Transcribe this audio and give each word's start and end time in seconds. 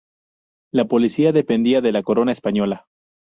La 0.73 0.85
policía 0.85 1.31
dependía 1.31 1.79
de 1.79 1.91
la 1.91 2.01
corona 2.01 2.31
española. 2.31 2.87